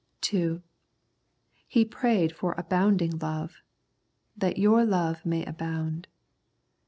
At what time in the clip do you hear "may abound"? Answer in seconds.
5.27-6.07